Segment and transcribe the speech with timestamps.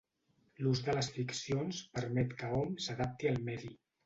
[0.63, 3.73] L'ús de les ficcions permet que hom s'adapti al medi.